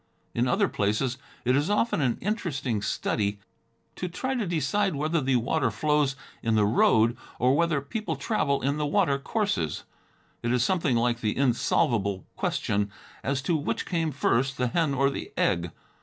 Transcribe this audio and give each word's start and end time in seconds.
In 0.33 0.47
other 0.47 0.67
places 0.67 1.19
it 1.45 1.55
is 1.55 1.69
often 1.69 2.01
an 2.01 2.17
interesting 2.21 2.81
study 2.81 3.39
to 3.95 4.09
try 4.09 4.33
to 4.33 4.47
decide 4.47 4.95
whether 4.95 5.21
the 5.21 5.35
water 5.35 5.69
flows 5.69 6.15
in 6.41 6.55
the 6.55 6.65
road, 6.65 7.15
or 7.37 7.55
whether 7.55 7.81
people 7.81 8.15
travel 8.15 8.63
in 8.63 8.77
the 8.77 8.85
watercourses. 8.87 9.83
It 10.41 10.51
is 10.51 10.63
something 10.63 10.95
like 10.97 11.19
the 11.21 11.37
insolvable 11.37 12.25
question 12.35 12.89
as 13.21 13.43
to 13.43 13.55
which 13.55 13.85
came 13.85 14.11
first, 14.11 14.57
the 14.57 14.69
hen 14.69 14.95
or 14.95 15.11
the 15.11 15.31
egg. 15.37 15.69